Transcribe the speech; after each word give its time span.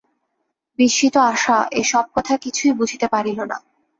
বিস্মিত 0.79 1.15
আশা 1.31 1.57
এ-সব 1.73 2.05
কথা 2.15 2.33
কিছুই 2.37 2.71
বুঝিতে 2.79 3.07
পারিল 3.07 3.39
না। 3.43 3.57